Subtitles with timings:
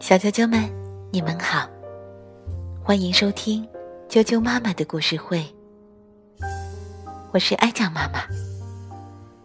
[0.00, 0.70] 小啾啾们，
[1.10, 1.68] 你们好，
[2.82, 3.66] 欢迎收听
[4.08, 5.44] 啾啾妈妈的故事会。
[7.32, 8.22] 我是爱酱妈妈，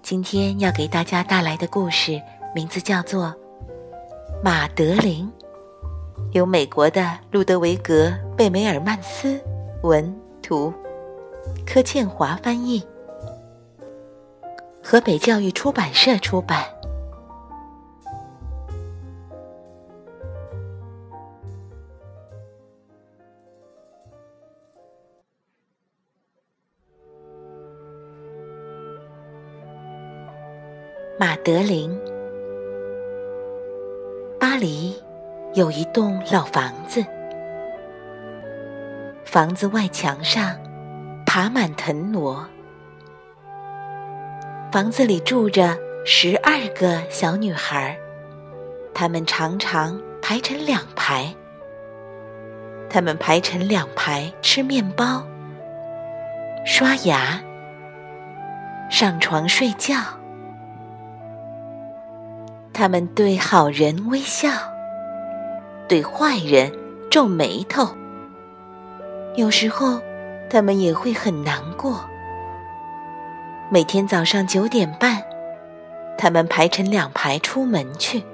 [0.00, 2.22] 今天要给大家带来的故事
[2.54, 3.26] 名字叫做
[4.44, 5.28] 《马德琳》，
[6.32, 9.40] 由美国的路德维格·贝梅尔曼斯
[9.82, 10.72] 文图，
[11.66, 12.80] 柯倩华翻译，
[14.80, 16.64] 河北教育出版社出版。
[31.20, 32.00] 马德琳，
[34.40, 34.96] 巴黎
[35.52, 37.04] 有一栋老房子，
[39.26, 40.56] 房子外墙上
[41.26, 42.48] 爬满藤萝。
[44.72, 47.94] 房子里住着十二个小女孩，
[48.94, 51.34] 她们常常排成两排。
[52.88, 55.22] 她们排成两排吃面包、
[56.64, 57.38] 刷牙、
[58.88, 59.96] 上床睡觉。
[62.80, 64.48] 他们对好人微笑，
[65.86, 66.72] 对坏人
[67.10, 67.86] 皱眉头。
[69.34, 70.00] 有时候，
[70.48, 72.08] 他们也会很难过。
[73.68, 75.22] 每天早上九点半，
[76.16, 78.24] 他们排成两排出门去。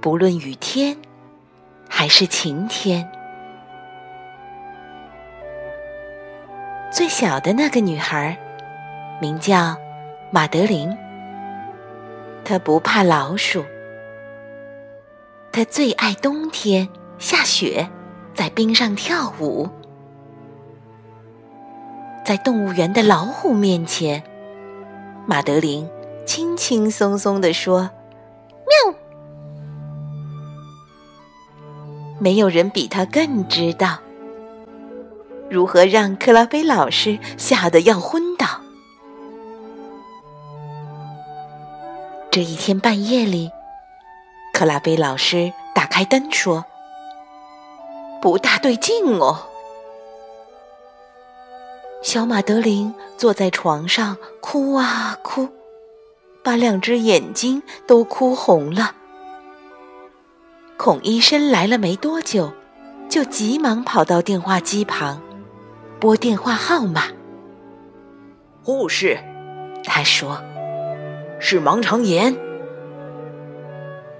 [0.00, 0.96] 不论雨天
[1.90, 3.06] 还是晴天，
[6.90, 8.34] 最小的那个女孩
[9.20, 9.76] 名叫
[10.30, 10.96] 马德琳。
[12.50, 13.64] 他不怕老鼠，
[15.52, 17.88] 他最爱冬天下雪，
[18.34, 19.68] 在冰上跳舞。
[22.24, 24.24] 在动物园的老虎面前，
[25.26, 25.88] 马德琳
[26.26, 27.88] 轻轻松松地说
[28.66, 28.94] ：“喵。”
[32.18, 34.00] 没有人比他更知道
[35.48, 38.60] 如何让克拉菲老师吓得要昏倒。
[42.32, 43.50] 这一天半夜里，
[44.54, 46.64] 克拉贝老师打开灯说
[48.22, 49.48] ：“不大对劲哦。”
[52.02, 55.48] 小马德琳坐在床上哭啊哭，
[56.44, 58.94] 把两只眼睛都哭红了。
[60.76, 62.52] 孔医生来了没多久，
[63.08, 65.20] 就急忙跑到电话机旁，
[65.98, 67.08] 拨电话号码。
[68.62, 69.18] 护士，
[69.82, 70.40] 他说。
[71.42, 72.36] 是盲肠炎，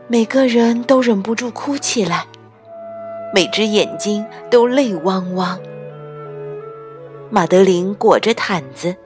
[0.09, 2.25] 每个人都忍不住哭起来，
[3.35, 5.61] 每只眼睛都泪汪汪。
[7.29, 8.97] 马德琳裹着毯子，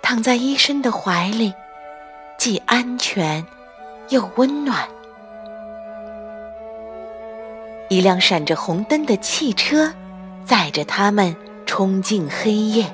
[0.00, 1.52] 躺在医生的怀里，
[2.38, 3.44] 既安全
[4.10, 4.88] 又温暖。
[7.88, 9.92] 一辆闪着红灯的汽车
[10.44, 11.34] 载着他们
[11.66, 12.86] 冲进黑夜。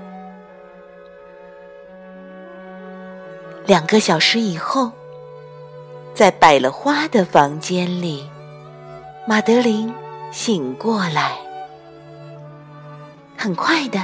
[3.68, 4.90] 两个小时以后，
[6.14, 8.26] 在摆了花的房间里，
[9.26, 9.92] 马德琳
[10.32, 11.32] 醒过来。
[13.36, 14.02] 很快的，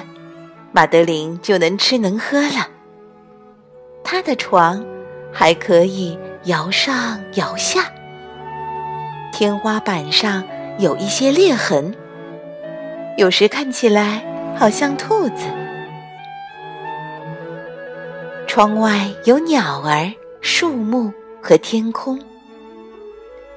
[0.71, 2.69] 马德琳就能吃能喝了。
[4.05, 4.85] 她的床
[5.33, 7.91] 还可以摇上摇下，
[9.33, 10.45] 天花板上
[10.77, 11.95] 有一些裂痕，
[13.17, 14.23] 有时看起来
[14.55, 15.47] 好像兔子。
[18.55, 22.17] 窗外有鸟儿、树木和天空。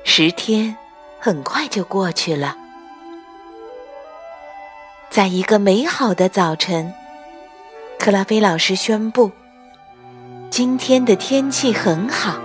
[0.03, 0.75] 十天
[1.19, 2.57] 很快就过去了。
[5.07, 6.91] 在一个美好的早晨，
[7.99, 9.29] 克拉菲老师宣布
[10.49, 12.39] ：“今天的天气很好，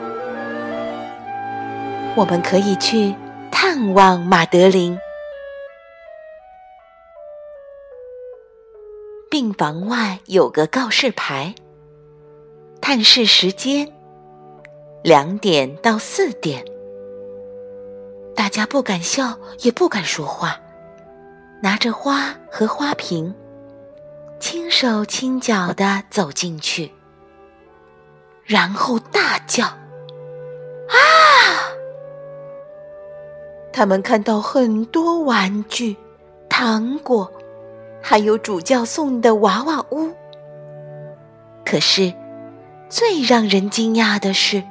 [2.14, 3.14] 我们可以去
[3.50, 4.98] 探望马德琳。”
[9.30, 11.54] 病房外有个告示牌。
[12.94, 13.90] 探视时间
[15.02, 16.62] 两点到四点，
[18.36, 20.60] 大家不敢笑，也不敢说话，
[21.62, 23.34] 拿着花和花瓶，
[24.38, 26.92] 轻手轻脚的走进去，
[28.44, 29.64] 然后大叫
[30.92, 30.96] ：“啊！”
[33.72, 35.96] 他们看到很多玩具、
[36.46, 37.32] 糖果，
[38.02, 40.12] 还有主教送的娃娃屋，
[41.64, 42.12] 可是。
[42.92, 44.62] 最让人惊讶的是，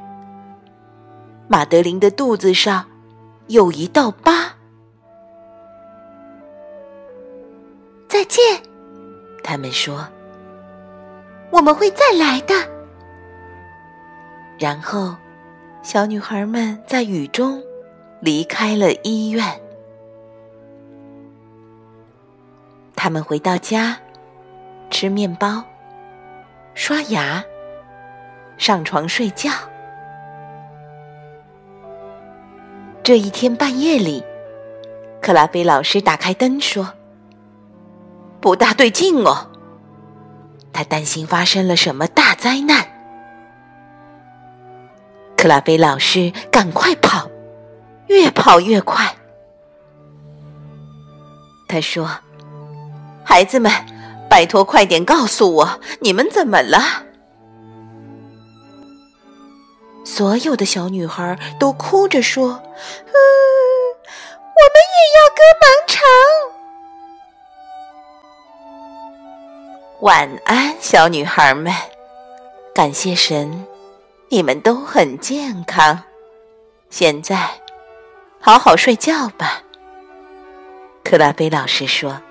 [1.48, 2.86] 马德琳的肚子上
[3.48, 4.54] 有一道疤。
[8.08, 8.62] 再见，
[9.44, 10.08] 他们说
[11.50, 12.54] ：“我们会再来的。”
[14.60, 15.16] 然后，
[15.82, 17.60] 小女孩们在雨中
[18.20, 19.44] 离开了医院。
[22.96, 23.98] 他们回到家，
[24.92, 25.64] 吃面包，
[26.76, 27.44] 刷牙，
[28.62, 29.50] 上床睡觉。
[33.02, 34.24] 这一天半夜里，
[35.20, 36.94] 克拉菲老师打开灯说
[38.40, 39.50] ：“不大对劲哦。”
[40.72, 42.86] 他担心发生了什么大灾难。
[45.36, 47.28] 克拉菲老师赶快跑，
[48.10, 49.16] 越跑越快。
[51.68, 52.08] 他说
[53.26, 53.72] ：“孩子们，
[54.30, 56.78] 拜托快点告诉我，你们怎么了？”
[60.12, 63.16] 所有的小女孩都哭着说：“嗯，
[64.44, 66.04] 我们也要割盲肠。”
[70.04, 71.74] 晚安，小女孩们，
[72.76, 73.66] 感谢神，
[74.28, 76.04] 你们都很健康。
[76.90, 77.50] 现在，
[78.42, 79.64] 好好睡觉吧。
[81.06, 82.22] 克拉菲老师说。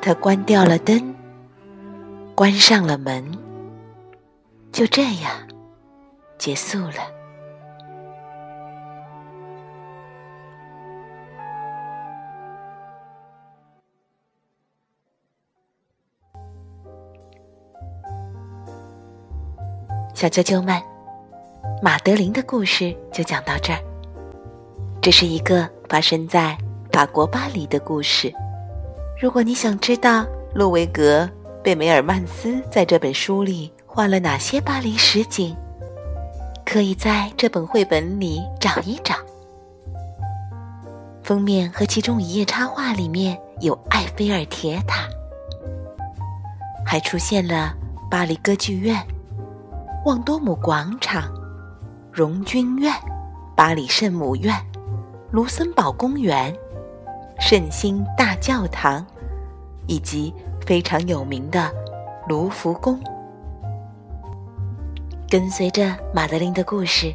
[0.00, 1.16] 他关掉了灯，
[2.36, 3.36] 关上了门，
[4.70, 5.32] 就这样
[6.38, 7.12] 结束了。
[20.14, 20.80] 小啾啾们，
[21.82, 23.78] 马德琳的故事就讲到这儿。
[25.02, 26.56] 这是一个发生在
[26.90, 28.32] 法国巴黎的故事。
[29.20, 31.24] 如果你想知道路维格·
[31.62, 35.54] 贝梅尔曼斯在这本书里画了哪些巴黎实景，
[36.66, 39.14] 可以在这本绘本里找一找。
[41.22, 45.08] 封面和其中一页插画里面有埃菲尔铁塔，
[46.84, 47.72] 还出现了
[48.10, 49.00] 巴黎歌剧院。
[50.04, 51.32] 旺多姆广场、
[52.12, 52.92] 荣军院、
[53.56, 54.54] 巴黎圣母院、
[55.30, 56.54] 卢森堡公园、
[57.40, 59.04] 圣心大教堂，
[59.86, 60.34] 以及
[60.64, 61.72] 非常有名的
[62.28, 63.00] 卢浮宫。
[65.28, 67.12] 跟随着马德琳的故事，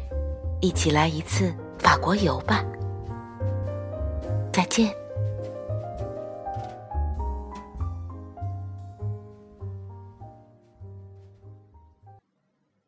[0.60, 2.62] 一起来一次法国游吧！
[4.52, 5.01] 再见。